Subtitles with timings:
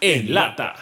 [0.00, 0.74] en lata.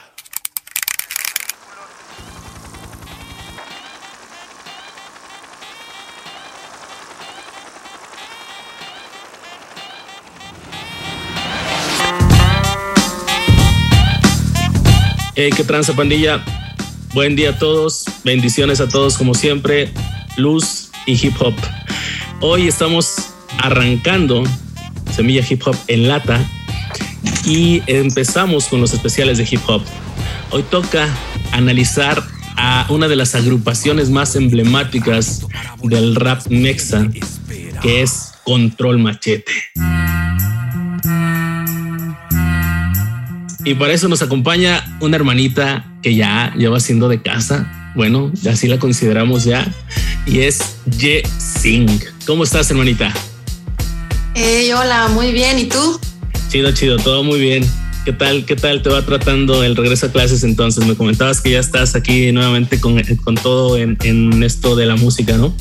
[15.35, 16.45] Hey, qué tranza pandilla.
[17.15, 18.05] Buen día a todos.
[18.25, 19.93] Bendiciones a todos como siempre.
[20.37, 21.55] Luz y hip hop.
[22.41, 24.45] Hoy estamos arrancando
[25.13, 26.45] Semilla Hip Hop en lata
[27.45, 29.83] y empezamos con los especiales de hip hop.
[30.51, 31.09] Hoy toca
[31.53, 32.23] analizar
[32.57, 35.47] a una de las agrupaciones más emblemáticas
[35.83, 37.09] del rap mexa,
[37.81, 39.53] que es Control Machete.
[43.65, 47.93] Y para eso nos acompaña una hermanita que ya lleva siendo de casa.
[47.95, 49.67] Bueno, así la consideramos ya.
[50.27, 52.03] Y es Ye Singh.
[52.27, 53.13] ¿Cómo estás, hermanita?
[54.75, 55.59] Hola, muy bien.
[55.59, 56.01] ¿Y tú?
[56.49, 57.69] Chido, chido, todo muy bien.
[58.07, 60.87] ¿Qué tal, qué tal te va tratando el regreso a clases entonces?
[60.87, 64.97] Me comentabas que ya estás aquí nuevamente con, con todo en, en esto de la
[64.97, 65.55] música, ¿no?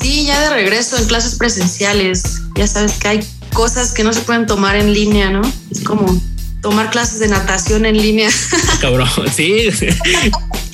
[0.00, 2.40] Sí, ya de regreso en clases presenciales.
[2.56, 3.20] Ya sabes que hay
[3.52, 5.42] cosas que no se pueden tomar en línea, ¿no?
[5.70, 6.20] Es como
[6.60, 8.30] tomar clases de natación en línea.
[8.80, 9.68] Cabrón, sí.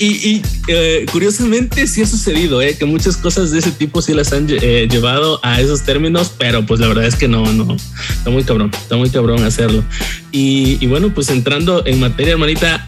[0.01, 4.33] Y, eh, curiosamente sí ha sucedido, eh, que muchas cosas de ese tipo sí las
[4.33, 7.77] han eh, llevado a esos términos, pero pues la verdad es que no, no,
[8.11, 9.83] está muy cabrón, está muy cabrón hacerlo.
[10.31, 12.87] Y, y bueno, pues entrando en materia, hermanita,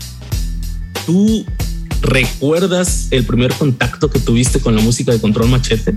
[1.05, 1.45] ¿tú
[2.01, 5.97] recuerdas el primer contacto que tuviste con la música de Control Machete?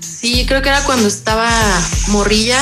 [0.00, 1.48] Sí, creo que era cuando estaba
[2.08, 2.58] morrilla.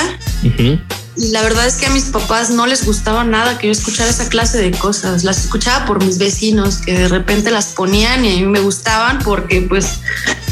[1.17, 4.11] Y la verdad es que a mis papás no les gustaba nada que yo escuchara
[4.11, 5.23] esa clase de cosas.
[5.23, 9.21] Las escuchaba por mis vecinos que de repente las ponían y a mí me gustaban
[9.21, 10.01] porque pues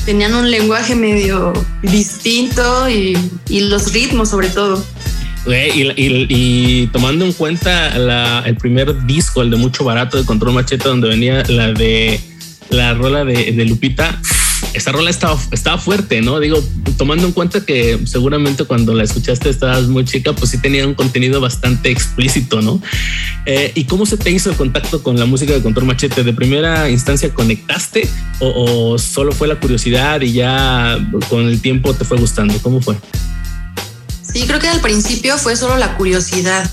[0.04, 1.52] tenían un lenguaje medio
[1.82, 3.16] distinto y,
[3.48, 4.84] los ritmos sobre todo.
[5.46, 10.24] Y, y, y, tomando en cuenta la, el primer disco, el de Mucho Barato de
[10.24, 12.20] Control Machete, donde venía la de
[12.70, 14.20] la rola de, de Lupita,
[14.74, 16.40] esta rola estaba, estaba fuerte, ¿no?
[16.40, 16.62] Digo,
[16.96, 20.94] tomando en cuenta que seguramente cuando la escuchaste estabas muy chica, pues sí tenía un
[20.94, 22.80] contenido bastante explícito, ¿no?
[23.46, 26.24] Eh, ¿Y cómo se te hizo el contacto con la música de Control Machete?
[26.24, 28.08] ¿De primera instancia conectaste
[28.40, 32.54] o, o solo fue la curiosidad y ya con el tiempo te fue gustando?
[32.62, 32.96] ¿Cómo fue?
[34.22, 36.68] Sí, creo que al principio fue solo la curiosidad.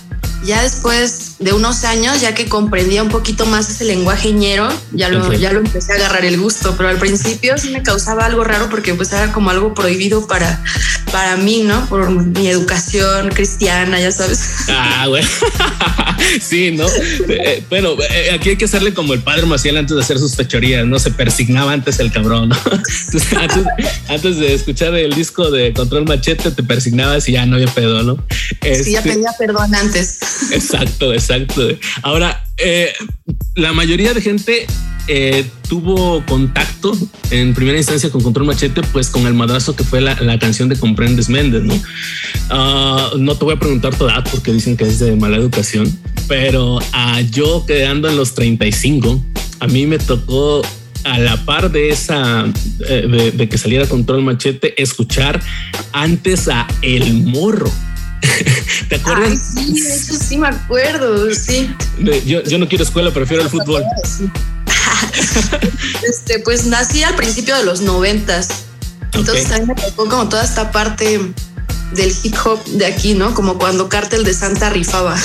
[0.46, 5.08] Ya después de unos años, ya que comprendía un poquito más ese lenguaje ñero, ya
[5.08, 5.40] lo, okay.
[5.40, 8.70] ya lo empecé a agarrar el gusto, pero al principio sí me causaba algo raro
[8.70, 10.62] porque pues era como algo prohibido para,
[11.14, 11.86] para mí, ¿no?
[11.86, 14.42] Por mi educación cristiana, ya sabes.
[14.68, 15.28] Ah, bueno.
[16.42, 16.86] sí, ¿no?
[17.30, 20.36] Eh, bueno, eh, aquí hay que hacerle como el padre Maciel antes de hacer sus
[20.36, 21.00] fechorías, ¿no?
[21.00, 22.58] Se persignaba antes el cabrón, ¿no?
[22.66, 23.66] Entonces, antes,
[24.10, 28.04] antes, de escuchar el disco de Control Machete, te persignabas y ya no había pedo,
[28.04, 28.22] ¿no?
[28.62, 30.20] Este, sí, ya pedía perdón antes.
[30.52, 31.29] Exacto, exacto.
[32.02, 32.92] Ahora, eh,
[33.56, 34.68] la mayoría de gente
[35.08, 36.96] eh, tuvo contacto
[37.32, 40.78] en primera instancia con Control Machete, pues con el madrazo que fue la, canción de
[40.78, 41.74] Comprendes Méndez, ¿no?
[41.74, 45.92] Uh, no te voy a preguntar tu edad porque dicen que es de mala educación,
[46.28, 49.24] pero uh, yo quedando en los 35,
[49.60, 50.62] a mí me tocó
[51.06, 52.46] a la par de esa,
[52.88, 55.42] eh, de que saliera Control Machete, escuchar
[55.92, 57.72] antes a El Morro.
[58.90, 59.30] ¿Te acuerdas?
[59.30, 61.74] Ay, sí, eso sí me acuerdo, sí.
[62.26, 63.84] Yo, yo no quiero escuela, prefiero el fútbol.
[66.08, 68.50] este, pues nací al principio de los noventas.
[69.14, 69.58] Entonces okay.
[69.58, 71.20] también me tocó como toda esta parte
[71.94, 73.34] del hip hop de aquí, ¿no?
[73.34, 75.16] Como cuando Cártel de Santa rifaba.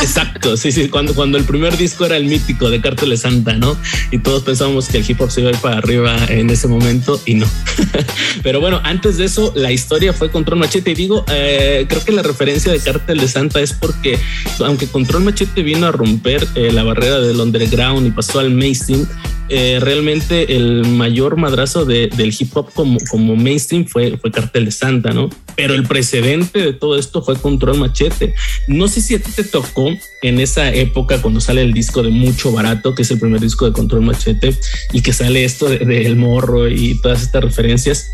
[0.00, 3.54] Exacto, sí, sí, cuando, cuando el primer disco era el mítico de Cártel de Santa,
[3.54, 3.76] ¿no?
[4.10, 6.68] Y todos pensábamos que el hip hop se iba a ir para arriba en ese
[6.68, 7.46] momento y no.
[8.42, 10.92] Pero bueno, antes de eso, la historia fue Control Machete.
[10.92, 14.18] Y digo, eh, creo que la referencia de Cártel de Santa es porque,
[14.60, 19.06] aunque Control Machete vino a romper eh, la barrera del underground y pasó al mainstream,
[19.48, 24.64] eh, realmente el mayor madrazo de, del hip hop como, como mainstream fue, fue Cartel
[24.66, 25.30] de Santa, ¿no?
[25.56, 28.34] Pero el precedente de todo esto fue Control Machete.
[28.66, 29.88] No sé si a ti te tocó
[30.22, 33.66] en esa época cuando sale el disco de Mucho Barato, que es el primer disco
[33.66, 34.56] de Control Machete,
[34.92, 38.10] y que sale esto del de, de morro y todas estas referencias.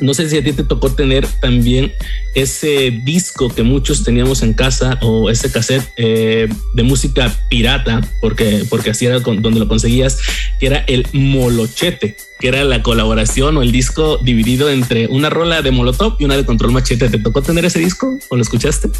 [0.00, 1.92] No sé si a ti te tocó tener también
[2.34, 8.64] ese disco que muchos teníamos en casa o ese cassette eh, de música pirata, porque,
[8.68, 10.18] porque así era con, donde lo conseguías,
[10.58, 15.62] que era el Molochete, que era la colaboración o el disco dividido entre una rola
[15.62, 17.08] de Molotov y una de Control Machete.
[17.08, 18.90] ¿Te tocó tener ese disco o lo escuchaste?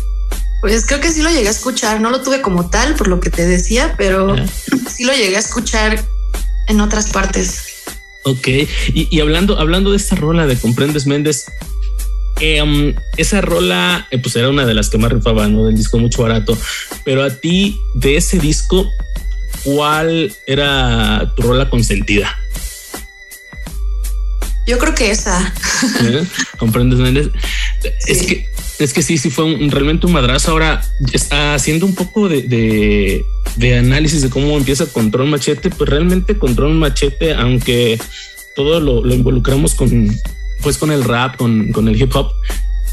[0.61, 3.21] Pues creo que sí lo llegué a escuchar, no lo tuve como tal por lo
[3.21, 4.35] que te decía, pero
[4.89, 6.03] sí lo llegué a escuchar
[6.69, 7.74] en otras partes.
[8.25, 11.47] Ok, y, y, hablando, hablando de esta rola de Comprendes Méndez,
[12.41, 15.67] Em, esa rola, eh, pues era una de las que más rifaba, ¿no?
[15.67, 16.59] Del disco mucho barato.
[17.05, 18.91] Pero a ti, de ese disco,
[19.63, 22.37] ¿cuál era tu rola consentida?
[24.67, 25.55] Yo creo que esa.
[26.03, 26.25] ¿Eh?
[26.59, 27.31] ¿Comprendes, Méndez?
[28.07, 28.47] Es que
[28.81, 30.51] es que sí, sí fue un, realmente un madrazo.
[30.51, 30.83] Ahora,
[31.13, 33.25] está haciendo un poco de, de,
[33.63, 37.99] análisis de cómo empieza Control Machete, pues realmente Control Machete, aunque
[38.57, 40.09] todo lo, lo involucramos con,
[40.63, 42.33] pues con el rap, con, con el hip hop,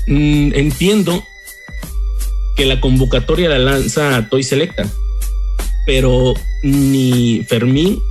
[0.07, 1.25] mm, entiendo
[2.55, 4.87] que la convocatoria la lanza Toy Selecta,
[5.85, 6.33] pero
[6.63, 8.01] ni Fermín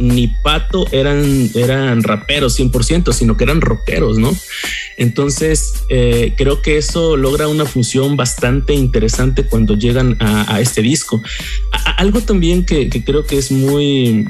[0.00, 4.34] ni Pato eran, eran raperos 100%, sino que eran rockeros, ¿no?
[4.96, 11.22] Entonces, eh, creo que eso logra una función bastante interesante cuando llegan a, este disco.
[11.96, 14.26] algo también que, creo que es muy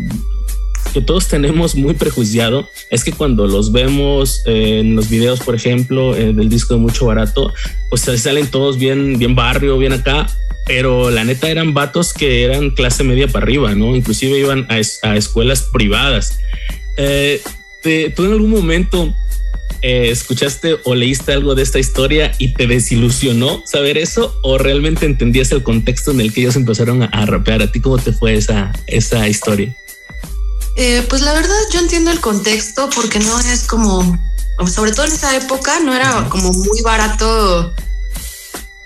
[0.92, 5.54] que todos tenemos muy prejuiciado es que cuando los vemos eh, en los videos, por
[5.54, 7.52] ejemplo, eh, del disco de Mucho Barato,
[7.90, 10.26] pues salen todos bien, bien barrio, bien acá,
[10.72, 13.96] pero la neta eran vatos que eran clase media para arriba, ¿no?
[13.96, 14.78] Inclusive iban a,
[15.16, 16.38] escuelas privadas.
[16.96, 17.42] Eh,
[18.14, 19.12] ¿Tú en algún momento
[19.82, 25.06] eh, escuchaste o leíste algo de esta historia y te desilusionó saber eso o realmente
[25.06, 27.62] entendías el contexto en el que ellos empezaron a, rapear?
[27.62, 29.74] ¿A ti cómo te fue esa, esa historia?
[30.76, 34.16] Eh, pues la verdad yo entiendo el contexto porque no es como,
[34.72, 37.74] sobre todo en esa época, no era como muy barato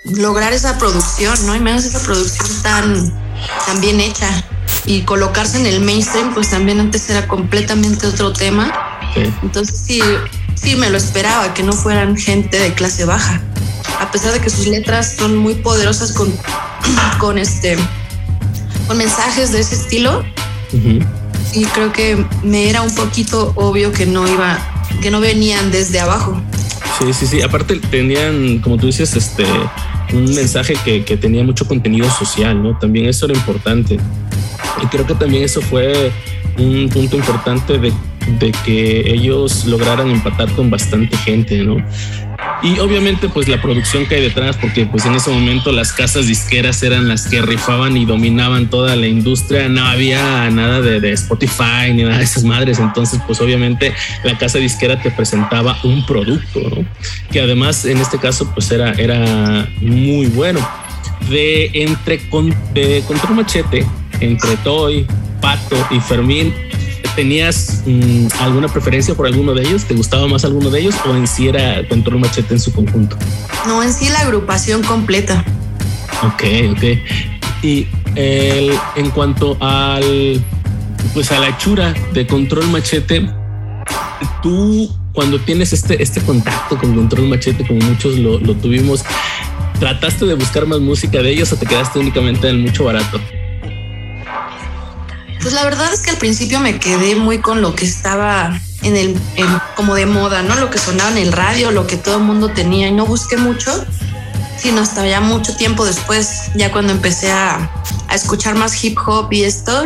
[0.05, 1.55] lograr esa producción, ¿no?
[1.55, 3.13] Y menos esa producción tan,
[3.65, 4.29] tan bien hecha.
[4.85, 8.71] Y colocarse en el mainstream, pues también antes era completamente otro tema.
[9.41, 10.01] Entonces sí,
[10.53, 13.41] sí me lo esperaba, que no fueran gente de clase baja.
[13.99, 16.31] A pesar de que sus letras son muy poderosas con,
[17.19, 17.77] con este
[18.87, 20.23] con mensajes de ese estilo.
[21.53, 24.59] Y creo que me era un poquito obvio que no iba,
[25.01, 26.39] que no venían desde abajo.
[26.99, 27.41] Sí, sí, sí.
[27.41, 29.45] Aparte tenían, como tú dices, este
[30.13, 32.77] un mensaje que, que, tenía mucho contenido social, ¿no?
[32.77, 33.97] También eso era importante.
[34.81, 36.11] Y creo que también eso fue
[36.57, 37.91] un punto importante de,
[38.39, 41.77] de que ellos lograran empatar con bastante gente, ¿no?
[42.65, 46.25] Y obviamente pues la producción que hay detrás, porque pues en ese momento las casas
[46.25, 51.11] disqueras eran las que rifaban y dominaban toda la industria, no había nada de, de,
[51.11, 56.03] Spotify ni nada de esas madres, entonces pues obviamente la casa disquera te presentaba un
[56.07, 56.87] producto, ¿no?
[57.31, 60.67] Que además en este caso pues era, era muy bueno.
[61.29, 63.85] De entre con, de Control Machete,
[64.21, 65.05] entre Toy,
[65.39, 66.51] Pato y Fermín,
[67.15, 69.85] ¿Tenías mm, alguna preferencia por alguno de ellos?
[69.85, 73.17] ¿Te gustaba más alguno de ellos o en sí era Control Machete en su conjunto?
[73.65, 75.43] No, en sí la agrupación completa.
[76.23, 76.83] Ok, ok.
[77.61, 80.43] Y en cuanto al,
[81.13, 83.29] pues a la hechura de Control Machete,
[84.43, 89.03] tú cuando tienes este, este contacto con Control Machete, como muchos lo, lo tuvimos,
[89.79, 93.19] ¿trataste de buscar más música de ellos o te quedaste únicamente en el mucho barato?
[95.45, 98.95] Pues la verdad es que al principio me quedé muy con lo que estaba en
[98.97, 99.15] el,
[99.75, 100.55] como de moda, ¿no?
[100.55, 103.37] Lo que sonaba en el radio, lo que todo el mundo tenía y no busqué
[103.37, 103.85] mucho,
[104.57, 107.69] sino hasta ya mucho tiempo después, ya cuando empecé a,
[108.11, 109.83] escuchar más hip hop y esto,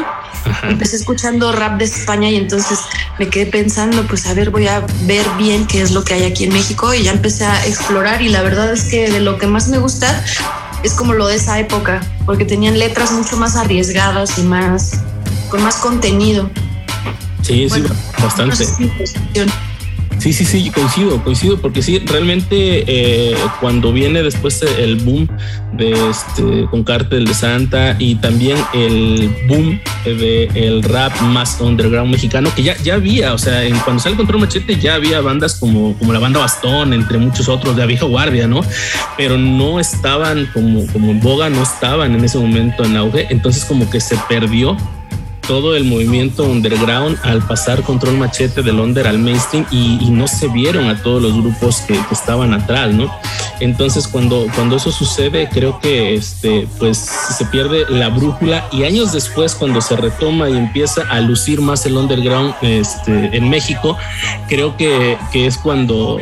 [0.64, 2.80] empecé escuchando rap de España y entonces
[3.18, 6.24] me quedé pensando, pues a ver, voy a ver bien qué es lo que hay
[6.24, 9.38] aquí en México y ya empecé a explorar y la verdad es que de lo
[9.38, 10.24] que más me gusta
[10.84, 15.02] es como lo de esa época, porque tenían letras mucho más arriesgadas y más
[15.50, 16.50] con más contenido.
[17.42, 17.84] Sí, sí,
[18.22, 18.66] bastante.
[20.20, 25.30] Sí, sí, sí, coincido, coincido, porque sí, realmente eh, cuando viene después el boom
[25.72, 32.12] de este con Cártel de Santa y también el boom de el rap más underground
[32.12, 35.56] mexicano, que ya, ya había, o sea, en, cuando sale Control Machete ya había bandas
[35.56, 38.60] como, como la banda Bastón, entre muchos otros, de la vieja guardia, ¿no?
[39.16, 43.64] Pero no estaban como, como en boga, no estaban en ese momento en auge, entonces
[43.64, 44.76] como que se perdió
[45.50, 50.48] todo el movimiento underground al pasar control machete del under al mainstream y, no se
[50.48, 53.12] vieron a todos los grupos que, estaban atrás, ¿no?
[53.60, 59.12] Entonces cuando, cuando eso sucede creo que este, pues se pierde la brújula y años
[59.12, 63.98] después cuando se retoma y empieza a lucir más el underground este, en México,
[64.48, 66.20] creo que, que es cuando,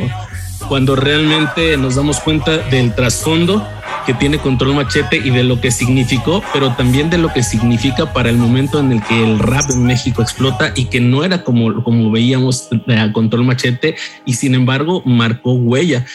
[0.68, 3.62] cuando realmente nos damos cuenta del trasfondo
[4.08, 8.10] que tiene Control Machete y de lo que significó, pero también de lo que significa
[8.14, 11.44] para el momento en el que el rap en México explota y que no era
[11.44, 16.06] como, como veíamos a Control Machete y sin embargo marcó huella.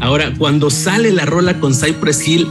[0.00, 2.48] Ahora, cuando sale la rola con Cypress Hill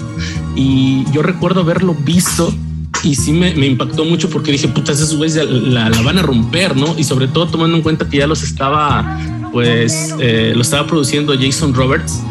[0.56, 2.54] y yo recuerdo haberlo visto
[3.02, 6.78] y sí me, impactó mucho porque dije, putas, esos güeyes la, la, van a romper,
[6.78, 6.94] ¿no?
[7.00, 9.20] Y sobre todo tomando en cuenta que ya los estaba,
[9.52, 12.22] pues, eh, lo estaba produciendo Jason Roberts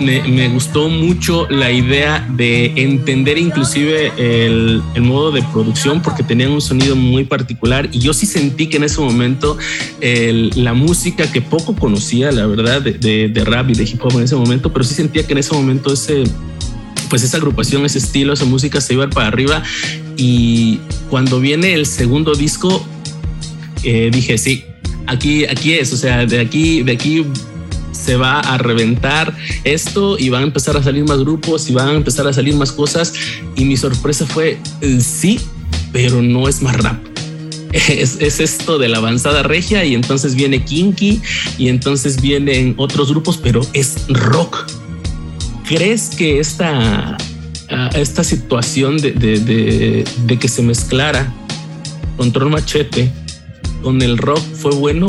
[0.00, 6.60] me, gustó mucho la idea de entender inclusive el, modo de producción porque tenían un
[6.60, 9.56] sonido muy particular y yo sí sentí que en ese momento
[10.00, 14.24] la música que poco conocía, la verdad, de, de, rap y de hip hop en
[14.24, 16.24] ese momento, pero sí sentía que en ese momento ese
[17.08, 19.64] pues esa agrupación, ese estilo, esa música se iba para arriba
[20.16, 20.78] y
[21.08, 22.86] cuando viene el segundo disco
[23.82, 24.64] eh, dije sí,
[25.06, 27.24] aquí, aquí es, o sea, de aquí, de aquí
[28.00, 31.88] se va a reventar esto y van a empezar a salir más grupos y van
[31.88, 33.12] a empezar a salir más cosas.
[33.56, 35.40] Y mi sorpresa fue eh, sí,
[35.92, 36.98] pero no es más rap.
[37.72, 41.22] Es, es, esto de la avanzada regia y entonces viene Kinky
[41.56, 44.66] y entonces vienen otros grupos, pero es rock.
[45.68, 47.16] ¿Crees que esta,
[47.70, 51.32] ah, esta situación de, de, de que se mezclara
[52.16, 53.08] Control Machete
[53.84, 55.06] con el rock fue bueno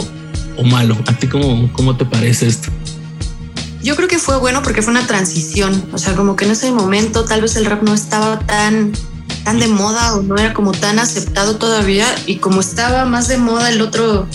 [0.56, 0.96] o malo?
[1.08, 2.72] ¿A ti cómo, cómo te parece esto?
[3.84, 6.72] Yo creo que fue bueno porque fue una transición, o sea, como que en ese
[6.72, 8.94] momento tal vez el rap no estaba tan
[9.44, 13.38] tan de moda o no era como tan aceptado todavía y como estaba más de
[13.38, 14.28] moda el otro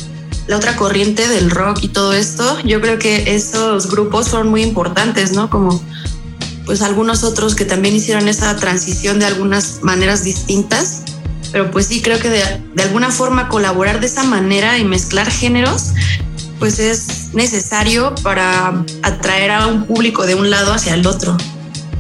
[0.49, 4.63] la otra corriente del rock y todo esto, yo creo que esos grupos fueron muy
[4.63, 5.51] importantes, ¿no?
[5.51, 5.83] Como
[6.65, 11.03] pues algunos otros que también hicieron esa transición de algunas maneras distintas,
[11.51, 12.43] pero pues sí creo que de,
[12.75, 15.93] de alguna forma colaborar de esa manera y mezclar géneros
[16.59, 21.37] pues es necesario para atraer a un público de un lado hacia el otro.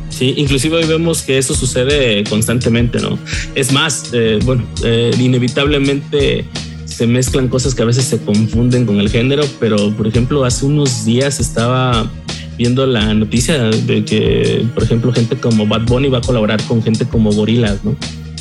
[0.09, 3.19] Sí, inclusive hoy vemos que eso sucede constantemente, ¿no?
[3.55, 6.47] Es más, eh, bueno, eh, inevitablemente
[6.87, 10.65] se mezclan cosas que a veces se confunden con el género, pero por ejemplo, hace
[10.65, 12.11] unos días estaba
[12.57, 16.83] viendo la noticia de que, por ejemplo, gente como Bad Bunny va a colaborar con
[16.83, 17.95] gente como Gorillaz, ¿no?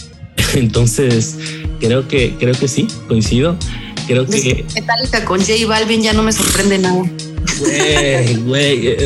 [0.53, 1.37] Entonces,
[1.81, 3.57] creo que, creo que sí, coincido.
[4.07, 4.65] Creo que.
[4.73, 7.03] Metallica con J Balvin ya no me sorprende nada.
[7.59, 8.97] Güey, güey.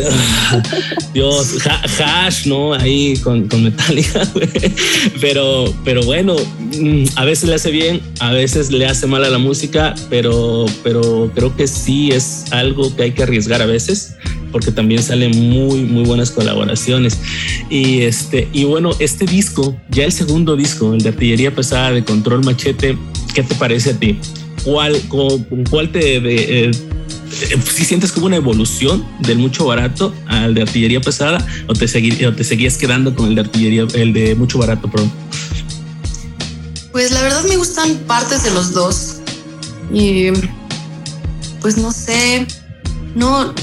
[1.13, 2.73] Dios, hash, ¿no?
[2.73, 4.49] Ahí con, con Metallica, güey.
[5.21, 9.29] Pero, pero bueno, mm, a veces le hace bien, a veces le hace mal a
[9.29, 14.15] la música, pero, pero creo que sí es algo que hay que arriesgar a veces
[14.51, 17.19] porque también salen muy muy buenas colaboraciones
[17.69, 22.03] y este y bueno este disco ya el segundo disco el de artillería pesada de
[22.03, 22.97] control machete
[23.35, 24.17] qué te parece a ti
[24.63, 25.01] cuál,
[25.69, 26.67] cuál te...
[26.67, 26.71] Eh,
[27.29, 31.85] si sientes como una evolución del mucho barato al de artillería pesada o te,
[32.25, 35.11] o te seguías quedando con el de artillería, el de mucho barato, perdón.
[36.91, 39.17] Pues la verdad me gustan partes de los dos
[39.93, 40.29] y
[41.61, 42.47] pues no sé,
[43.15, 43.53] no,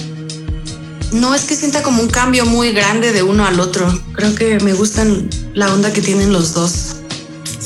[1.13, 3.87] no es que sienta como un cambio muy grande de uno al otro.
[4.13, 6.96] Creo que me gustan la onda que tienen los dos.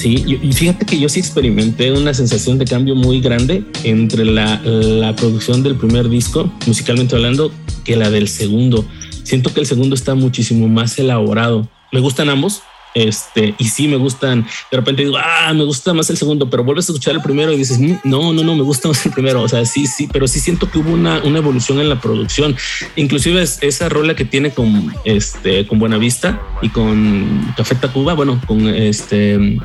[0.01, 4.59] Sí, y fíjate que yo sí experimenté una sensación de cambio muy grande entre la,
[4.65, 7.53] la, producción del primer disco, musicalmente hablando,
[7.85, 8.83] que la del segundo.
[9.25, 11.69] Siento que el segundo está muchísimo más elaborado.
[11.93, 12.63] Me gustan ambos,
[12.95, 16.65] este, y sí me gustan, de repente digo, ah, me gusta más el segundo, pero
[16.65, 19.13] vuelves a escuchar el primero y dices, mm, no, no, no, me gusta más el
[19.13, 19.43] primero.
[19.43, 22.57] O sea, sí, sí, pero sí siento que hubo una, una evolución en la producción.
[22.97, 28.41] Inclusive es esa rola que tiene con, este, con Buenavista y con Café Tacuba, bueno,
[28.47, 29.59] con este,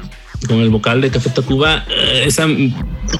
[0.47, 2.47] con el vocal de Café Tacuba, eh, esa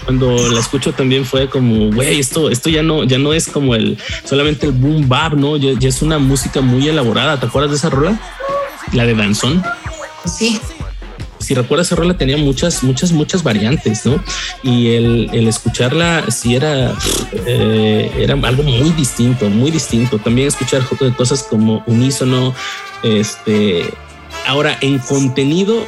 [0.03, 3.75] cuando la escucho también fue como, güey, esto, esto ya no, ya no es como
[3.75, 7.39] el solamente el boom bap, no, ya, es una música muy elaborada.
[7.39, 8.19] ¿Te acuerdas de esa rola?
[8.91, 9.63] La de Danzón.
[10.25, 10.60] Sí.
[11.39, 14.24] Si recuerdas esa rola tenía muchas, muchas, muchas variantes, ¿no?
[14.63, 16.93] Y el, el escucharla sí era,
[17.45, 20.17] eh, era algo muy distinto, muy distinto.
[20.17, 20.81] También escuchar
[21.15, 22.55] cosas como unísono,
[23.03, 23.93] este,
[24.48, 25.86] ahora en contenido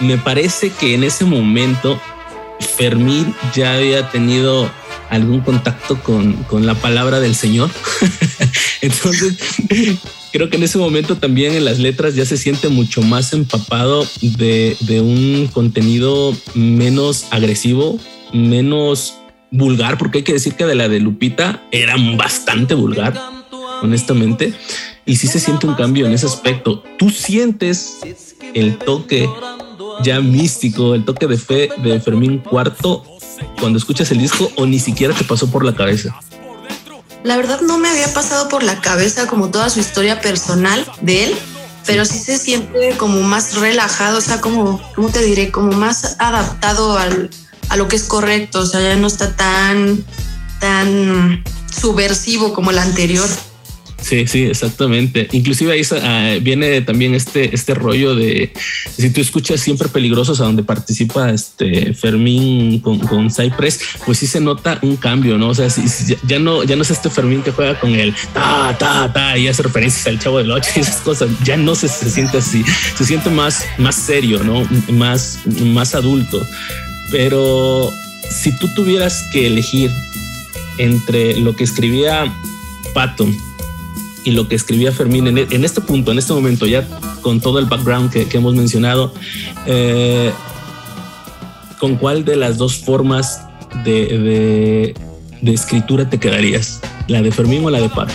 [0.00, 2.00] me parece que en ese momento
[2.60, 4.70] Fermín ya había tenido
[5.10, 7.70] algún contacto con, con la palabra del Señor.
[8.80, 9.36] Entonces,
[10.32, 14.06] creo que en ese momento también en las letras ya se siente mucho más empapado
[14.20, 17.98] de, de un contenido menos agresivo,
[18.32, 19.14] menos
[19.50, 23.14] vulgar, porque hay que decir que de la de Lupita era bastante vulgar,
[23.82, 24.52] honestamente.
[25.06, 26.82] Y sí se siente un cambio en ese aspecto.
[26.98, 27.98] Tú sientes
[28.54, 29.28] el toque
[30.02, 33.04] ya místico, el toque de fe de Fermín Cuarto
[33.58, 36.14] cuando escuchas el disco o ni siquiera te pasó por la cabeza?
[37.22, 41.24] La verdad no me había pasado por la cabeza como toda su historia personal de
[41.24, 41.34] él,
[41.86, 45.50] pero sí se siente como más relajado, o sea, como, ¿cómo te diré?
[45.50, 47.30] Como más adaptado al,
[47.68, 50.04] a lo que es correcto, o sea, ya no está tan,
[50.60, 51.42] tan
[51.74, 53.28] subversivo como el anterior.
[54.04, 55.28] Sí, sí, exactamente.
[55.32, 58.52] Inclusive ahí ah, viene también este, este rollo de
[58.98, 64.26] si tú escuchas siempre peligrosos a donde participa este Fermín con, con Cypress, pues sí
[64.26, 65.48] se nota un cambio, ¿no?
[65.48, 65.68] O sea,
[66.26, 69.48] ya, no, ya no es este Fermín que juega con el ta, ta, ta y
[69.48, 71.30] hace referencias al chavo del ocho y esas cosas.
[71.42, 72.62] Ya no se, se siente así,
[72.98, 74.68] se siente más, más serio, ¿no?
[74.92, 76.46] Más, más adulto.
[77.10, 77.90] Pero
[78.28, 79.90] si tú tuvieras que elegir
[80.76, 82.30] entre lo que escribía
[82.92, 83.26] Pato
[84.24, 86.86] y lo que escribía Fermín en, este punto, en este momento, ya
[87.20, 89.12] con todo el background que, hemos mencionado,
[89.66, 90.32] eh,
[91.78, 93.42] ¿con cuál de las dos formas
[93.84, 94.94] de,
[95.42, 96.80] escritura te quedarías?
[97.06, 98.14] ¿La de Fermín o la de Pato?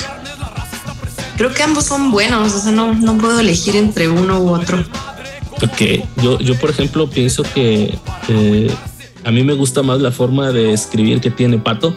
[1.37, 4.83] Creo que ambos son buenos, o sea, no, no puedo elegir entre uno u otro.
[5.61, 7.97] Ok, yo, yo por ejemplo pienso que
[8.27, 8.73] eh,
[9.23, 11.95] a mí me gusta más la forma de escribir que tiene Pato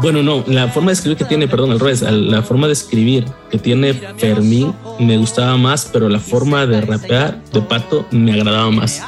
[0.00, 3.24] bueno, no, la forma de escribir que tiene, perdón, el revés, la forma de escribir
[3.50, 8.70] que tiene Fermín me gustaba más, pero la forma de rapear de Pato me agradaba
[8.70, 9.02] más.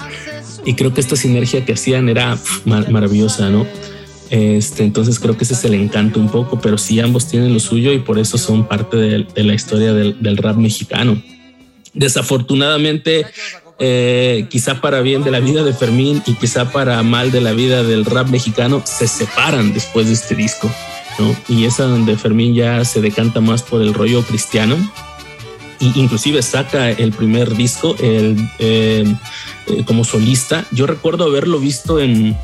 [0.64, 3.66] Y creo que esta sinergia que hacían era maravillosa, ¿no?
[4.30, 7.60] Este, entonces creo que ese es el encanto un poco, pero sí ambos tienen lo
[7.60, 11.20] suyo y por eso son parte de, la historia del rap mexicano.
[11.92, 13.26] Desafortunadamente,
[13.82, 17.52] eh, quizá para bien de la vida de Fermín y quizá para mal de la
[17.52, 20.70] vida del rap mexicano, se separan después de este disco.
[21.18, 21.34] ¿no?
[21.48, 24.76] Y es donde Fermín ya se decanta más por el rollo cristiano.
[25.80, 29.14] Y inclusive saca el primer disco eh, eh,
[29.86, 30.66] como solista.
[30.72, 32.36] Yo recuerdo haberlo visto en,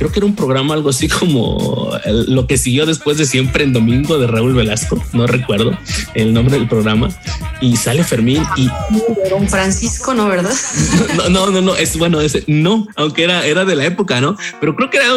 [0.00, 3.72] creo que era un programa algo así como lo que siguió después de siempre en
[3.72, 5.78] domingo de Raúl Velasco, no recuerdo
[6.14, 7.10] el nombre del programa,
[7.60, 8.68] y sale Fermín y...
[9.28, 10.28] Don Francisco, ¿no?
[10.28, 10.52] ¿Verdad?
[11.16, 14.36] No, no, no, no, es bueno, ese, no, aunque era, era de la época, ¿no?
[14.60, 15.08] Pero creo que era,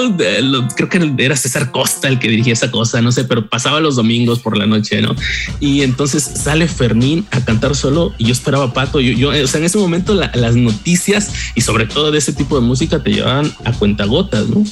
[0.75, 3.95] creo que era César Costa el que dirigía esa cosa, no sé, pero pasaba los
[3.95, 5.15] domingos por la noche, ¿no?
[5.59, 9.59] Y entonces sale Fermín a cantar solo y yo esperaba Pato, yo, yo o sea,
[9.59, 13.51] en ese momento las noticias y sobre todo de ese tipo de música te llevaban
[13.65, 14.63] a cuentagotas, ¿no?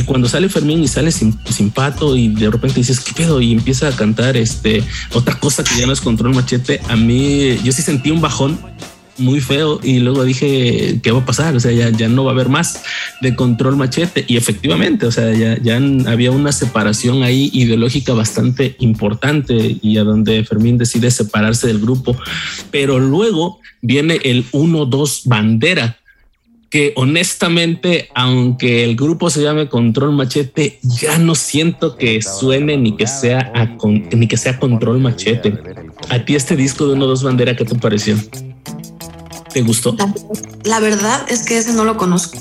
[0.00, 1.34] Y cuando sale Fermín y sale sin,
[1.74, 3.38] pato y de repente dices, ¿qué pedo?
[3.38, 4.82] Y empieza a cantar este,
[5.12, 8.58] otra cosa que ya no es control machete, a mí yo sí sentí un bajón
[9.18, 11.54] muy feo y luego dije, ¿qué va a pasar?
[11.54, 12.82] O sea, ya, ya no va a haber más
[13.20, 14.24] de control machete.
[14.26, 15.78] Y efectivamente, o sea, ya, ya
[16.10, 22.16] había una separación ahí ideológica bastante importante y a donde Fermín decide separarse del grupo.
[22.70, 25.99] Pero luego viene el 1-2 bandera
[26.70, 32.96] que honestamente, aunque el grupo se llame Control Machete, ya no siento que suene ni
[32.96, 33.52] que sea
[34.12, 35.58] ni que sea Control Machete.
[36.08, 38.16] A ti este disco de uno dos bandera, ¿qué te pareció?
[39.52, 39.96] ¿Te gustó?
[40.62, 42.38] La, verdad es que ese no lo conozco.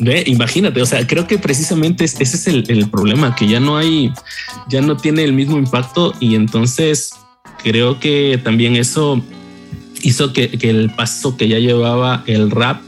[0.00, 4.10] Ve, imagínate, o sea, creo que precisamente ese es el, problema, que ya no hay,
[4.70, 7.10] ya no tiene el mismo impacto y entonces
[7.62, 9.22] creo que también eso
[10.00, 12.80] hizo que el paso que ya llevaba el rap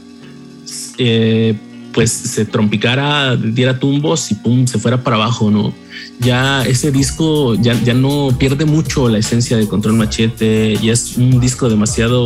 [0.97, 1.55] eh,
[1.95, 5.73] pues se trompicara, diera tumbos y pum, se fuera para abajo, ¿no?
[6.19, 11.15] Ya ese disco ya, ya no pierde mucho la esencia de Control Machete, y es
[11.15, 12.25] un disco demasiado,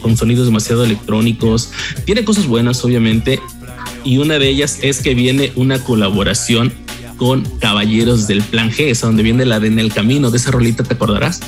[0.00, 1.70] con sonidos demasiado electrónicos,
[2.04, 3.40] tiene cosas buenas obviamente,
[4.04, 6.72] y una de ellas es que viene una colaboración
[7.16, 10.52] con Caballeros del Plan G, es donde viene la de En el Camino, de esa
[10.52, 11.40] rolita, ¿te acordarás?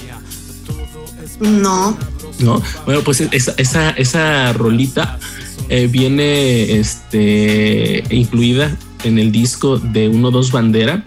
[1.40, 1.96] No.
[2.40, 5.20] No, bueno, pues esa, esa, esa rolita
[5.68, 11.04] eh, viene este, incluida en el disco de 1-2 Bandera.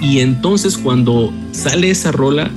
[0.00, 2.50] Y entonces cuando sale esa rola,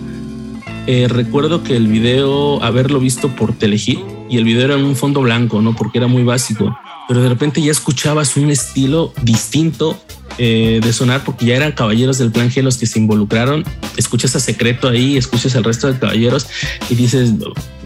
[0.87, 4.95] eh, recuerdo que el video, haberlo visto por Telehit, y el video era en un
[4.95, 5.75] fondo blanco, ¿no?
[5.75, 6.75] Porque era muy básico.
[7.07, 9.99] Pero de repente ya escuchabas un estilo distinto
[10.37, 13.63] eh, de sonar porque ya eran caballeros del plan G los que se involucraron.
[13.95, 16.47] Escuchas a Secreto ahí, escuchas al resto de caballeros
[16.89, 17.33] y dices,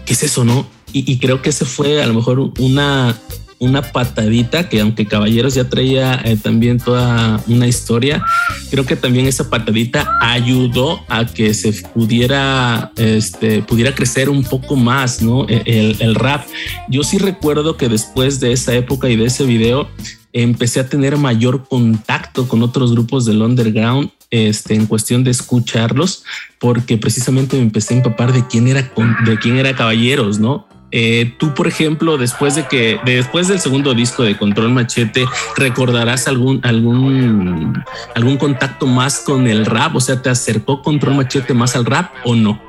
[0.06, 0.66] ¿qué es eso, no?
[0.92, 3.16] Y, creo que ese fue a lo mejor una,
[3.58, 8.24] una patadita que aunque Caballeros ya traía eh, también toda una historia,
[8.70, 14.76] creo que también esa patadita ayudó a que se pudiera, este, pudiera crecer un poco
[14.76, 15.46] más, ¿no?
[15.48, 16.46] E, el, el rap.
[16.88, 19.88] Yo sí recuerdo que después de esa época y de ese video,
[20.32, 26.24] empecé a tener mayor contacto con otros grupos del underground este, en cuestión de escucharlos,
[26.58, 28.92] porque precisamente me empecé a empapar de quién era,
[29.24, 30.68] de quién era Caballeros, ¿no?
[30.92, 35.24] Eh, tú, por ejemplo, después de que, después del segundo disco de Control Machete,
[35.56, 39.94] recordarás algún, algún, algún contacto más con el rap?
[39.94, 42.60] O sea, ¿te acercó Control Machete más al rap o no?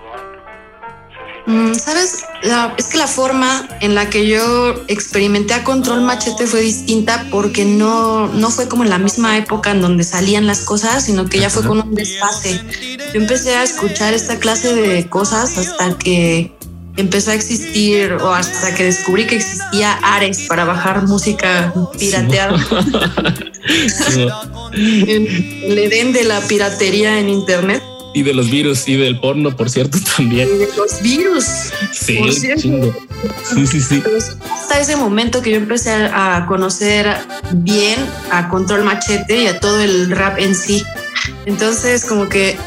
[1.48, 2.24] Mm, Sabes,
[2.78, 7.66] es que la forma en la que yo experimenté a Control Machete fue distinta porque
[7.66, 11.40] no, no fue como en la misma época en donde salían las cosas, sino que
[11.40, 12.62] ya fue con un desfase.
[13.14, 16.56] Yo empecé a escuchar esta clase de cosas hasta que
[16.98, 22.58] empezó a existir o hasta que descubrí que existía Ares para bajar música pirateada.
[24.74, 27.84] el Edén de la piratería en Internet.
[28.14, 30.50] Y de los virus y del porno, por cierto, también.
[30.54, 31.46] Y de los virus.
[31.94, 32.50] Sí, sí,
[33.68, 34.04] sí, sí.
[34.52, 37.16] Hasta ese momento que yo empecé a conocer
[37.54, 38.00] bien
[38.30, 40.84] a Control Machete y a todo el rap en sí.
[41.46, 42.58] Entonces, como que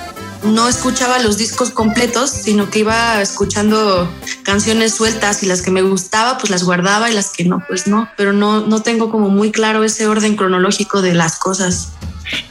[0.44, 4.08] no escuchaba los discos completos, sino que iba escuchando
[4.42, 7.86] canciones sueltas y las que me gustaba, pues las guardaba y las que no, pues
[7.86, 8.08] no.
[8.16, 11.92] Pero no, no tengo como muy claro ese orden cronológico de las cosas.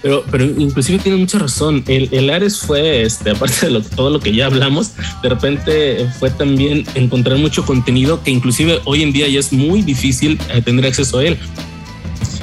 [0.02, 1.84] Pero, pero inclusive tiene mucha razón.
[1.88, 6.10] El, el Ares fue, este, aparte de lo, todo lo que ya hablamos, de repente
[6.20, 10.62] fue también encontrar mucho contenido que inclusive hoy en día ya es muy difícil eh,
[10.62, 11.38] tener acceso a él.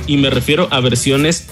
[0.06, 1.46] Y me refiero a versiones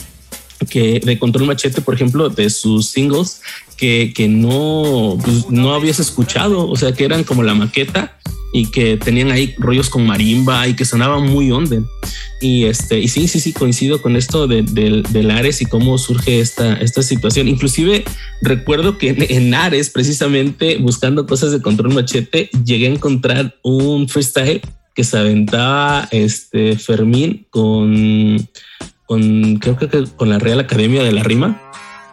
[0.69, 3.41] que de Control Machete, por ejemplo, de sus singles
[3.79, 8.19] que, que no, pues, no habías escuchado, o sea, que eran como la maqueta
[8.53, 11.77] y que tenían ahí rollos con marimba y que sonaban muy onda.
[12.41, 16.41] Y este, y sí, sí, sí, coincido con esto de, del Ares y cómo surge
[16.41, 17.49] esta, esta situación.
[17.49, 18.05] Inclusive
[18.43, 24.09] recuerdo que en, en, Ares, precisamente buscando cosas de control machete, llegué a encontrar un
[24.09, 24.63] freestyle
[24.95, 28.49] que se aventaba este Fermín con,
[29.07, 31.63] con creo que con la Real Academia de la Rima.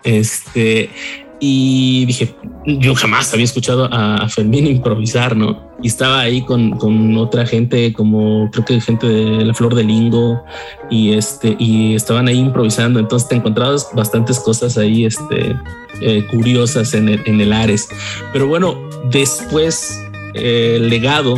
[0.04, 0.91] Este,
[1.39, 2.34] y dije,
[2.65, 5.69] yo jamás había escuchado a Fermín improvisar, ¿no?
[5.82, 9.84] Y estaba ahí con, con, otra gente, como creo que gente de la Flor de
[9.84, 10.43] Lingo,
[10.89, 13.00] y este, y estaban ahí improvisando.
[13.00, 15.56] Entonces te encontrabas bastantes cosas ahí, este,
[16.02, 17.89] eh, curiosas en el, en el, Ares.
[18.32, 18.78] Pero bueno,
[19.12, 20.00] después
[20.34, 21.36] eh, el legado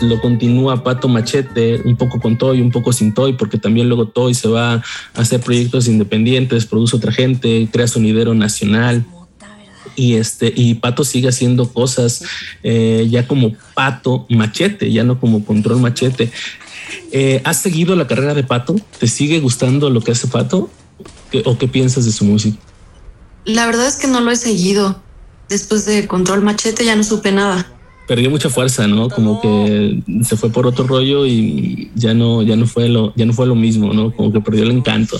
[0.00, 4.08] lo continúa Pato Machete, un poco con Toy, un poco sin Toy, porque también luego
[4.08, 4.82] Toy se va a
[5.14, 9.04] hacer proyectos independientes, produce otra gente, crea sonidero nacional
[9.96, 12.24] y este y Pato sigue haciendo cosas
[12.62, 16.30] eh, ya como Pato Machete, ya no como Control Machete.
[17.10, 18.76] Eh, ¿Has seguido la carrera de Pato?
[18.98, 20.70] ¿Te sigue gustando lo que hace Pato?
[21.30, 22.58] ¿Qué, ¿O qué piensas de su música?
[23.44, 25.00] La verdad es que no lo he seguido.
[25.48, 27.70] Después de Control Machete ya no supe nada.
[28.06, 29.08] Perdió mucha fuerza, ¿no?
[29.08, 33.26] Como que se fue por otro rollo y ya no, ya no fue lo, ya
[33.26, 34.12] no fue lo mismo, ¿no?
[34.12, 35.18] Como que perdió el encanto.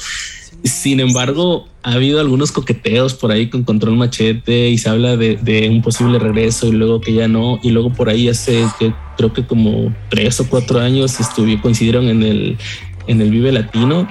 [0.65, 5.69] Sin embargo, ha habido algunos coqueteos por ahí con Control Machete y se habla de,
[5.71, 7.59] un posible regreso y luego que ya no.
[7.63, 12.09] Y luego por ahí hace que creo que como tres o cuatro años estuvieron, coincidieron
[12.09, 12.59] en el,
[13.07, 14.07] en el Vive Latino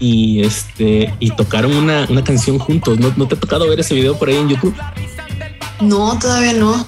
[0.00, 2.98] y este y tocaron una, una canción juntos.
[3.00, 4.74] ¿No, ¿No te ha tocado ver ese video por ahí en YouTube?
[5.80, 6.86] No, todavía no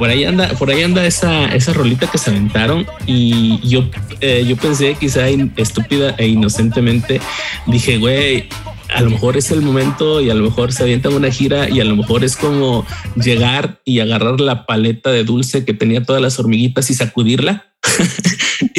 [0.00, 3.84] por ahí anda, por ahí anda esa, esa rolita que se aventaron y yo,
[4.22, 7.20] eh, yo pensé quizá estúpida e inocentemente
[7.66, 8.48] dije, güey,
[8.94, 11.80] a lo mejor es el momento y a lo mejor se avientan una gira y
[11.80, 16.22] a lo mejor es como llegar y agarrar la paleta de dulce que tenía todas
[16.22, 17.70] las hormiguitas y sacudirla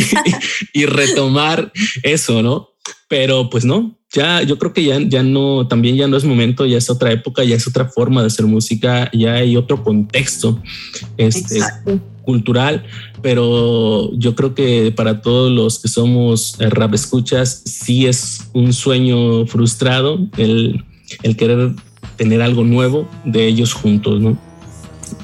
[0.74, 2.71] y, y retomar eso, ¿no?
[3.12, 6.66] Pero pues no, ya yo creo que ya, ya no, también ya no es momento,
[6.66, 10.62] ya es otra época, ya es otra forma de hacer música, ya hay otro contexto
[11.18, 11.60] este,
[12.24, 12.86] cultural,
[13.22, 19.46] pero yo creo que para todos los que somos rap escuchas, sí es un sueño
[19.46, 20.86] frustrado el,
[21.22, 21.74] el querer
[22.16, 24.38] tener algo nuevo de ellos juntos, ¿no?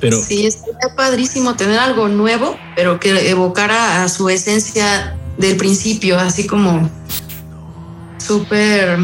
[0.02, 0.60] Pero sí, es
[0.98, 6.90] padrísimo tener algo nuevo, pero que evocara a su esencia del principio, así como
[8.18, 8.98] súper,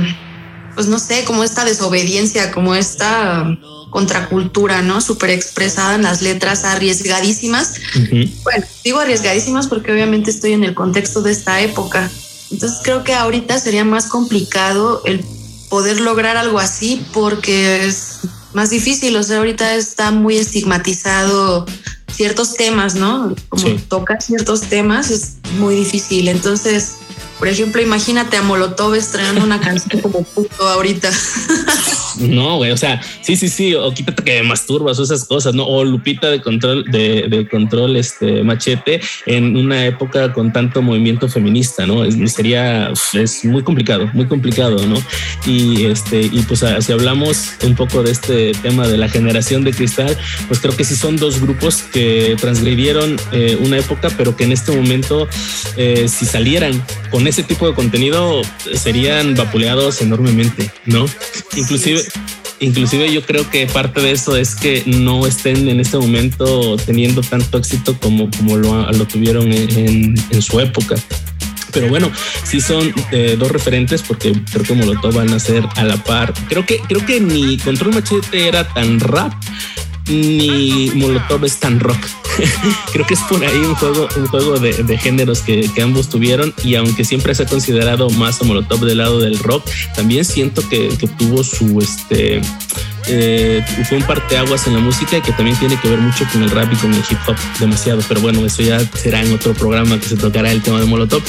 [0.75, 3.57] pues no sé, como esta desobediencia, como esta
[3.89, 5.01] contracultura, ¿no?
[5.01, 7.73] Súper expresada en las letras arriesgadísimas.
[7.95, 8.43] Uh -huh.
[8.43, 12.09] Bueno, digo arriesgadísimas porque obviamente estoy en el contexto de esta época.
[12.51, 15.23] Entonces creo que ahorita sería más complicado el
[15.69, 18.19] poder lograr algo así porque es
[18.53, 19.15] más difícil.
[19.15, 21.65] O sea, ahorita está muy estigmatizado
[22.11, 23.35] ciertos temas, ¿no?
[23.49, 23.79] Como sí.
[23.87, 26.27] toca ciertos temas es muy difícil.
[26.27, 26.97] Entonces,
[27.43, 31.11] por ejemplo, imagínate a Molotov estrenando una canción como puto ahorita.
[32.19, 35.65] No, güey, o sea, sí, sí, sí, o quítate que masturbas o esas cosas, ¿no?
[35.65, 41.27] O Lupita de control, de, de control, este machete en una época con tanto movimiento
[41.27, 42.03] feminista, ¿no?
[42.03, 44.95] Es, sería, es muy complicado, muy complicado, ¿no?
[45.45, 49.73] Y este, y pues si hablamos un poco de este tema de la generación de
[49.73, 54.43] cristal, pues creo que sí son dos grupos que transgredieron eh, una época, pero que
[54.43, 55.27] en este momento,
[55.77, 58.41] eh, si salieran con ese tipo de contenido,
[58.73, 61.05] serían vapuleados enormemente, ¿no?
[61.55, 62.02] Inclusive
[62.59, 67.21] Inclusive yo creo que parte de eso es que no estén en este momento teniendo
[67.21, 70.95] tanto éxito como, como lo, tuvieron en, en, su época.
[71.73, 72.09] Pero bueno,
[72.43, 76.33] sí son eh, dos referentes porque creo que Molotov van a ser a la par.
[76.47, 79.33] Creo que, creo que ni Control Machete era tan rap,
[80.07, 81.99] ni Molotov es tan rock.
[82.91, 86.75] Creo que es por ahí un juego, un juego de, géneros que, ambos tuvieron y
[86.75, 89.65] aunque siempre se ha considerado más a Molotov del lado del rock,
[89.95, 92.41] también siento que, que tuvo su este
[93.07, 96.49] eh, fue un parteaguas en la música que también tiene que ver mucho con el
[96.49, 98.01] rap y con el hip hop demasiado.
[98.07, 101.21] Pero bueno, eso ya será en otro programa que se tocará el tema de Molotov.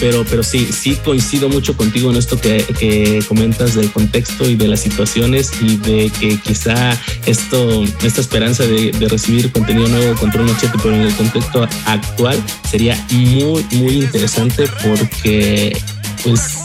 [0.00, 4.68] Pero, pero sí, sí coincido mucho contigo en esto que, comentas del contexto y de
[4.68, 10.50] las situaciones y de que quizá esto, esta esperanza de, recibir contenido nuevo contra un
[10.50, 15.80] machete, pero en el contexto actual sería muy, muy interesante porque
[16.22, 16.58] pues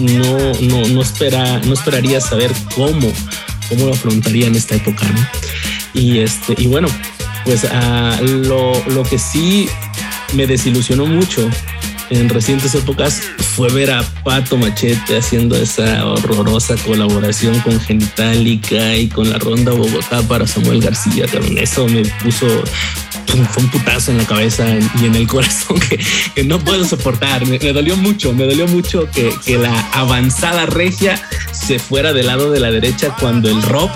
[0.00, 3.12] no, no, no, espera, no esperaría saber cómo
[3.68, 5.06] cómo lo afrontaría en esta época.
[5.06, 5.26] ¿no?
[5.94, 6.88] Y, este, y bueno,
[7.44, 9.68] pues uh, lo, lo que sí
[10.34, 11.48] me desilusionó mucho
[12.10, 13.22] en recientes épocas
[13.56, 19.72] fue ver a Pato Machete haciendo esa horrorosa colaboración con Genitalica y con la Ronda
[19.72, 21.26] Bogotá para Samuel García.
[21.56, 22.46] Eso me puso
[23.26, 24.66] fue un putazo en la cabeza
[25.00, 27.46] y en el corazón que, no puedo soportar.
[27.46, 31.20] Me, dolió mucho, me dolió mucho que, que la avanzada regia
[31.52, 33.90] se fuera del lado de la derecha cuando el rock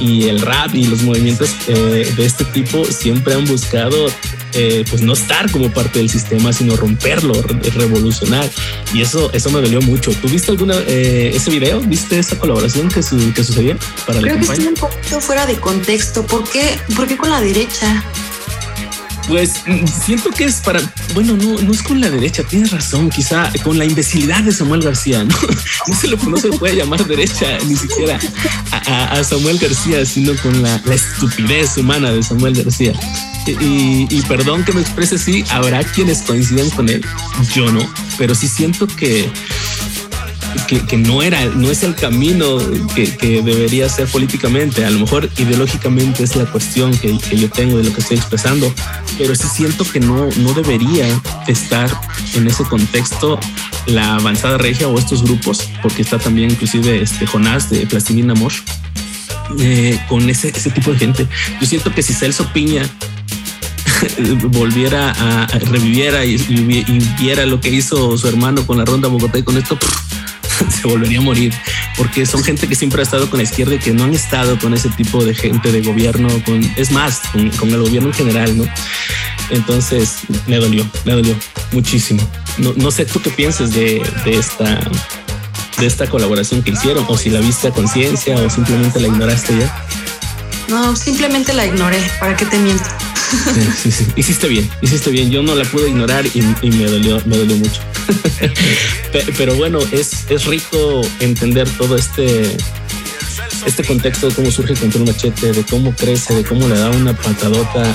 [0.00, 4.08] y el rap y los movimientos eh, de este tipo siempre han buscado
[4.52, 7.34] eh, pues no estar como parte del sistema, sino romperlo,
[7.74, 8.48] revolucionar.
[8.94, 10.12] Y eso, eso me dolió mucho.
[10.12, 11.80] ¿Tú viste alguna eh, ese video?
[11.80, 13.00] ¿Viste esa colaboración que,
[13.34, 16.26] que sucedió para Creo que estoy un poquito fuera de contexto.
[16.26, 18.02] ¿Por qué, ¿Por qué con la derecha?
[19.28, 20.80] Pues mm, siento que es para,
[21.14, 24.82] bueno, no, no es con la derecha, tienes razón, quizá con la imbecilidad de Samuel
[24.82, 25.34] García, ¿no?
[25.88, 28.18] No se, le, no se puede llamar derecha ni siquiera
[28.72, 32.92] a, Samuel García, sino con la, estupidez humana de Samuel García.
[33.46, 37.04] Y, perdón que me exprese así, habrá quienes coinciden con él,
[37.54, 37.80] yo no,
[38.18, 39.30] pero sí siento que
[40.66, 42.58] que, no era, no es el camino
[42.94, 44.84] que, debería ser políticamente.
[44.84, 48.72] A lo mejor ideológicamente es la cuestión que, yo tengo de lo que estoy expresando,
[49.18, 51.06] pero sí siento que no, no debería
[51.46, 51.90] estar
[52.34, 53.38] en ese contexto
[53.86, 58.60] la avanzada regia o estos grupos, porque está también inclusive este Jonás de Plastilina Mosh,
[59.60, 61.28] eh, con ese, ese tipo de gente.
[61.60, 62.82] Yo siento que si Celso Piña
[64.48, 66.36] volviera a, reviviera y,
[67.18, 69.78] viera lo que hizo su hermano con la ronda Bogotá y con esto,
[70.80, 71.52] se volvería a morir,
[71.96, 74.58] porque son gente que siempre ha estado con la izquierda y que no han estado
[74.58, 78.56] con ese tipo de gente de gobierno, con, es más, con, el gobierno en general,
[78.56, 78.64] ¿no?
[79.50, 81.34] Entonces me dolió, me dolió
[81.72, 82.28] muchísimo.
[82.58, 84.80] No, no sé tú qué piensas de, de, esta
[85.78, 89.58] de esta colaboración que hicieron, o si la viste a conciencia o simplemente la ignoraste
[89.58, 89.86] ya.
[90.68, 92.88] No, simplemente la ignoré, ¿para qué te miento?
[94.16, 95.30] Hiciste bien, hiciste bien.
[95.30, 97.80] Yo no la pude ignorar y, me dolió, me dolió mucho.
[99.36, 102.56] Pero bueno, es, es rico entender todo este,
[103.66, 107.14] este contexto de cómo surge Control Machete, de cómo crece, de cómo le da una
[107.14, 107.94] patadota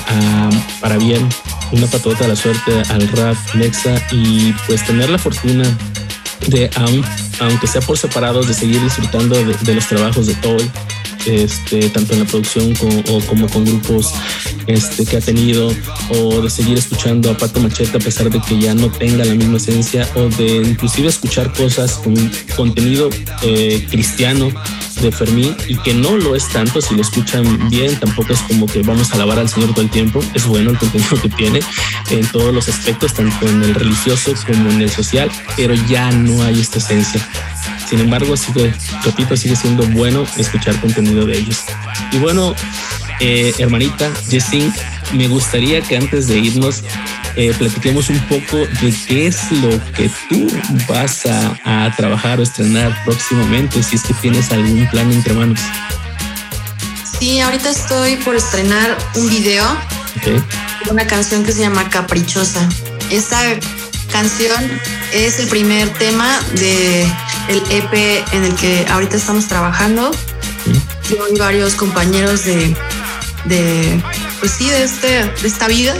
[0.80, 1.28] para bien,
[1.72, 5.64] una patadota a la suerte al rap Nexa y pues tener la fortuna
[6.48, 6.70] de,
[7.40, 10.70] aunque sea por separados, de seguir disfrutando de, de los trabajos de Toy
[11.26, 14.12] este, tanto en la producción como, con grupos
[14.66, 15.72] este, que ha tenido,
[16.10, 19.34] o de seguir escuchando a Pato Machete a pesar de que ya no tenga la
[19.34, 22.14] misma esencia, o de inclusive escuchar cosas con
[22.56, 23.10] contenido
[23.42, 24.50] eh, cristiano
[25.00, 28.66] de Fermín y que no lo es tanto si lo escuchan bien, tampoco es como
[28.66, 31.60] que vamos a alabar al Señor todo el tiempo, es bueno el contenido que tiene
[32.10, 36.42] en todos los aspectos, tanto en el religioso como en el social, pero ya no
[36.42, 37.26] hay esta esencia.
[37.92, 38.72] Sin embargo, sigue,
[39.04, 41.58] repito, sigue siendo bueno escuchar contenido de ellos.
[42.10, 42.54] Y bueno,
[43.20, 44.72] eh, hermanita Jessing,
[45.12, 46.84] me gustaría que antes de irnos
[47.36, 50.48] eh, platiquemos un poco de qué es lo que tú
[50.88, 55.60] vas a, trabajar o estrenar próximamente, si es que tienes algún plan entre manos.
[57.18, 59.66] Sí, ahorita estoy por estrenar un video,
[60.90, 62.66] una canción que se llama Caprichosa.
[63.10, 63.38] Esta
[64.10, 64.80] canción
[65.12, 67.06] es el primer tema de
[67.48, 70.10] el EP en el que ahorita estamos trabajando.
[71.10, 72.74] Yo y varios compañeros de,
[73.44, 74.02] de
[74.40, 75.94] pues sí, de, este, de esta vida.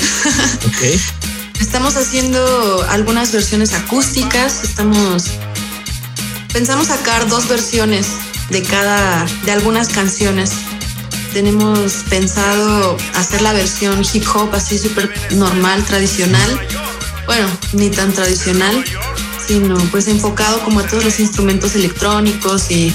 [1.61, 5.25] estamos haciendo algunas versiones acústicas, estamos
[6.53, 8.09] pensamos sacar dos versiones
[8.51, 10.53] de cada de algunas canciones.
[11.33, 16.61] Tenemos pensado hacer la versión hip hop así súper normal, tradicional.
[17.27, 18.85] Bueno, ni tan tradicional,
[19.47, 22.95] sino pues enfocado como a todos los instrumentos electrónicos y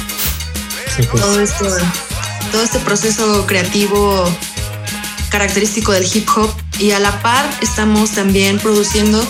[1.11, 1.65] todo esto
[2.51, 4.25] todo este proceso creativo
[5.29, 9.21] característico del hip hop y a la par estamos también produciendo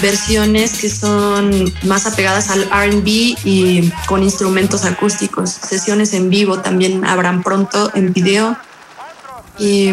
[0.00, 3.06] versiones que son más apegadas al RB
[3.44, 5.50] y con instrumentos acústicos.
[5.50, 8.56] Sesiones en vivo también habrán pronto en video.
[9.58, 9.90] Y,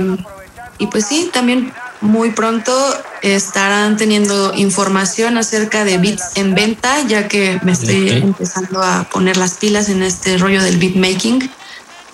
[0.77, 2.73] y pues sí, también muy pronto
[3.21, 9.38] estarán teniendo información acerca de beats en venta, ya que me estoy empezando a poner
[9.38, 11.49] las pilas en este rollo del beatmaking.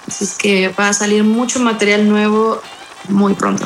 [0.08, 2.62] Así es que va a salir mucho material nuevo
[3.10, 3.66] muy pronto.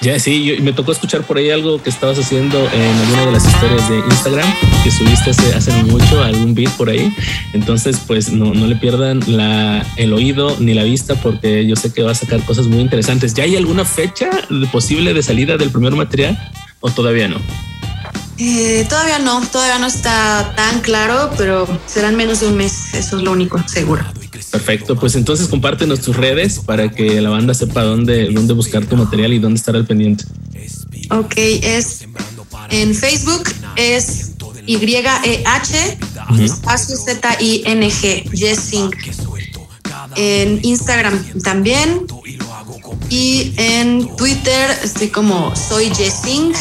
[0.00, 3.46] Ya, sí, me tocó escuchar por ahí algo que estabas haciendo en alguna de las
[3.46, 7.14] historias de Instagram, que subiste hace, hace mucho algún beat por ahí.
[7.54, 11.92] Entonces, pues no, no le pierdan la, el oído ni la vista, porque yo sé
[11.92, 13.32] que va a sacar cosas muy interesantes.
[13.34, 14.30] ¿Ya hay alguna fecha
[14.72, 16.38] posible de salida del primer material
[16.80, 17.38] o todavía no?
[18.36, 23.16] Eh, todavía no, todavía no está tan claro, pero serán menos de un mes, eso
[23.16, 24.04] es lo único, seguro.
[24.54, 28.96] Perfecto, pues entonces compártenos tus redes para que la banda sepa dónde, dónde buscar tu
[28.96, 30.24] material y dónde estar al pendiente.
[31.10, 32.06] Ok, es
[32.70, 34.30] en Facebook es
[34.64, 35.98] Y-E-H,
[36.40, 38.90] espacio Z-I-N-G, Jessing.
[40.14, 42.06] En Instagram también.
[43.10, 46.52] Y en Twitter estoy como soy Jessing.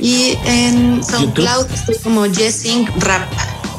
[0.00, 3.32] Y en SoundCloud estoy como Jessing Rap.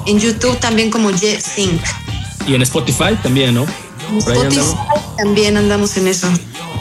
[0.08, 1.80] En YouTube también como Jessing.
[2.48, 3.66] Y en Spotify también, ¿no?
[4.18, 4.60] Spotify
[5.18, 6.28] también andamos en eso.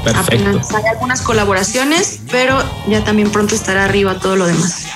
[0.05, 0.61] Perfecto.
[0.77, 4.87] hay algunas colaboraciones, pero ya también pronto estará arriba todo lo demás.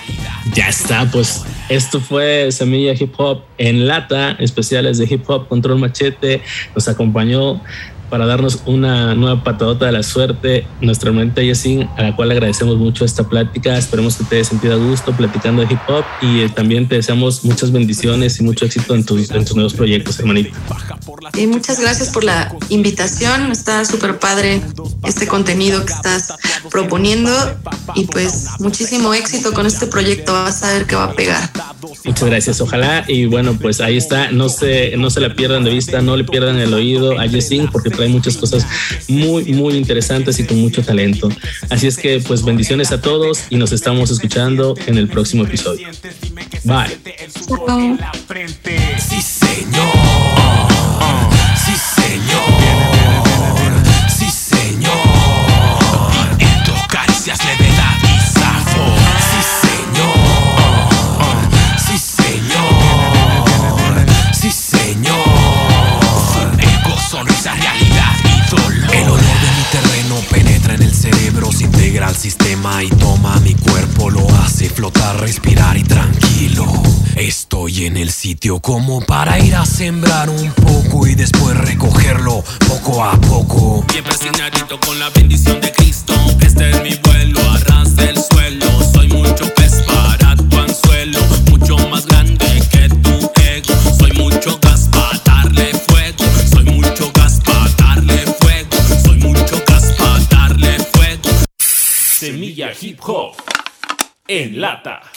[0.55, 5.79] Ya está, pues esto fue Semilla Hip Hop en lata, especiales de hip hop, control
[5.79, 6.43] machete.
[6.75, 7.61] Nos acompañó
[8.09, 12.77] para darnos una nueva patadota de la suerte, nuestra hermanita Jessin, a la cual agradecemos
[12.77, 13.77] mucho esta plática.
[13.77, 16.97] Esperemos que te haya sentido a gusto platicando de hip hop y eh, también te
[16.97, 20.51] deseamos muchas bendiciones y mucho éxito en tus, en tus nuevos proyectos, hermanita.
[21.37, 23.53] Y muchas gracias por la invitación.
[23.53, 24.63] Está súper padre
[25.05, 26.35] este contenido que estás
[26.71, 27.31] proponiendo
[27.95, 30.33] y pues muchísimo éxito con este proyecto.
[30.33, 31.51] Vas a ver que va a pegar.
[32.05, 32.61] Muchas gracias.
[32.61, 34.31] Ojalá y bueno, pues ahí está.
[34.31, 37.69] No se, no se la pierdan de vista, no le pierdan el oído a Jessin
[37.71, 38.65] porque trae muchas cosas
[39.09, 41.29] muy, muy interesantes y con mucho talento.
[41.69, 45.89] Así es que pues bendiciones a todos y nos estamos escuchando en el próximo episodio.
[46.63, 46.97] Bye.
[48.99, 49.93] Sí, señor.
[51.67, 52.58] Sí, señor.
[78.29, 83.83] Sitio como para ir a sembrar un poco y después recogerlo poco a poco.
[83.91, 86.13] Siempre asignadito con la bendición de Cristo.
[86.43, 88.67] Este es mi vuelo, arras del suelo.
[88.93, 93.75] Soy mucho pez para tu anzuelo, mucho más grande que tu ego.
[93.99, 96.25] Soy mucho gas para darle fuego.
[96.53, 98.77] Soy mucho gas para darle fuego.
[99.07, 101.31] Soy mucho gas para darle fuego.
[101.57, 103.33] Semilla hip hop
[104.27, 105.08] en lata.